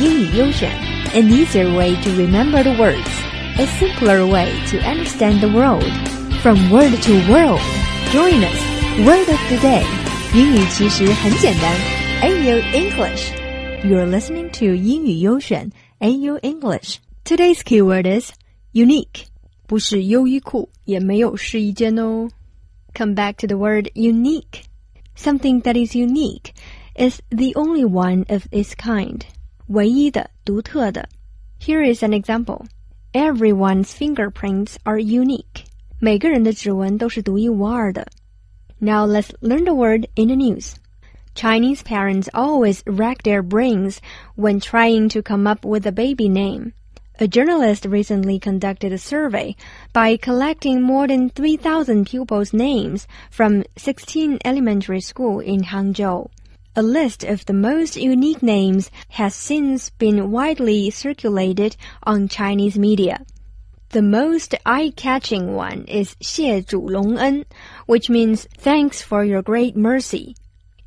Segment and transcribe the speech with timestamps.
[0.00, 0.70] 英语优选，
[1.14, 3.08] an easier way to remember the words,
[3.58, 5.84] a simpler way to understand the world.
[6.42, 7.60] From word to world,
[8.12, 8.58] join us.
[9.06, 9.84] Word of the day，
[10.34, 11.74] 英语其实很简单。
[12.22, 13.32] AU English.
[13.84, 15.70] You're listening to 英语优选
[16.00, 16.96] AU English.
[17.24, 18.32] Today's keyword is
[18.72, 19.26] unique.
[19.66, 22.28] 不是优衣库，也没有试衣间哦。
[22.94, 24.64] Come back to the word unique.
[25.16, 26.52] Something that is unique
[26.94, 29.20] is the only one of its kind.
[29.68, 31.08] 唯一的、独特的。
[31.60, 32.66] Here is an example.
[33.12, 35.64] Everyone's fingerprints are unique.
[35.98, 38.06] 每个人的指纹都是独一无二的。
[38.78, 40.74] Now let's learn the word in the news.
[41.34, 44.00] Chinese parents always rack their brains
[44.34, 46.72] when trying to come up with a baby name.
[47.20, 49.54] A journalist recently conducted a survey
[49.92, 56.28] by collecting more than 3,000 pupils' names from 16 elementary schools in Hangzhou.
[56.76, 63.26] A list of the most unique names has since been widely circulated on Chinese media.
[63.90, 67.44] The most eye-catching one is 谢主隆恩,
[67.86, 70.34] which means thanks for your great mercy,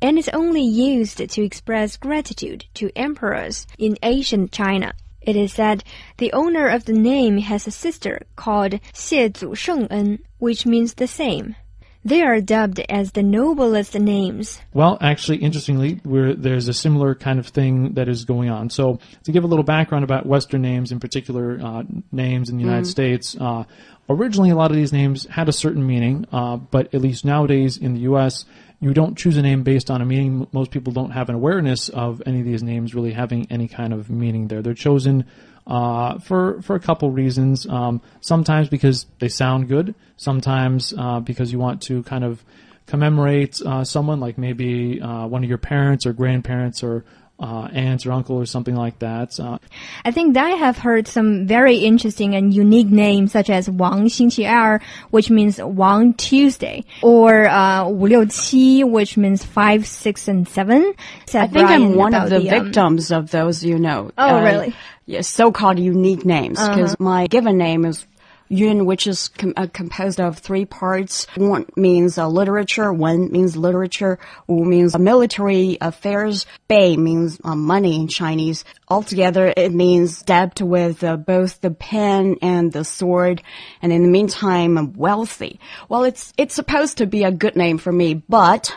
[0.00, 4.94] and is only used to express gratitude to emperors in ancient China.
[5.20, 5.84] It is said
[6.16, 11.56] the owner of the name has a sister called 谢祖圣恩, which means the same.
[12.05, 14.61] They are dubbed as the noblest names.
[14.73, 18.69] Well, actually, interestingly, there's a similar kind of thing that is going on.
[18.69, 22.63] So, to give a little background about Western names, in particular uh, names in the
[22.63, 22.91] United mm.
[22.91, 23.65] States, uh,
[24.09, 27.75] originally a lot of these names had a certain meaning, uh, but at least nowadays
[27.75, 28.45] in the U.S.,
[28.79, 30.47] you don't choose a name based on a meaning.
[30.53, 33.91] Most people don't have an awareness of any of these names really having any kind
[33.91, 34.61] of meaning there.
[34.61, 35.25] They're chosen
[35.69, 37.65] uh, for for a couple reasons.
[37.67, 39.95] Um, sometimes because they sound good.
[40.17, 42.43] Sometimes uh, because you want to kind of
[42.87, 47.05] commemorate uh, someone, like maybe uh, one of your parents or grandparents or
[47.39, 49.39] uh, aunt or uncle or something like that.
[49.39, 49.57] Uh,
[50.03, 54.81] I think I have heard some very interesting and unique names such as Wang Xingqi'er,
[55.09, 60.93] which means Wang Tuesday, or uh, Wu Liu Qi, which means five, six, and seven.
[61.33, 64.11] I think Brian I'm one of the, the um, victims of those, you know.
[64.17, 64.75] Oh, uh, really?
[65.05, 66.99] Yes, so-called unique names because -huh.
[66.99, 68.05] my given name is
[68.49, 71.27] Yun, which is com uh, composed of three parts.
[71.35, 74.17] One means uh, literature, one means literature,
[74.47, 78.65] Wu means military affairs, Bei means uh, money in Chinese.
[78.87, 83.43] Altogether, it means debt with uh, both the pen and the sword.
[83.83, 85.59] And in the meantime, wealthy.
[85.87, 88.75] Well, it's, it's supposed to be a good name for me, but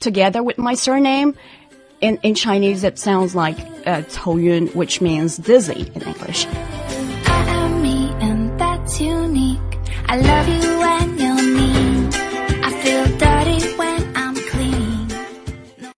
[0.00, 1.36] together with my surname,
[2.00, 3.56] in, in Chinese, it sounds like
[3.86, 6.46] uh, Yun, which means dizzy in English.
[10.12, 10.81] I love you.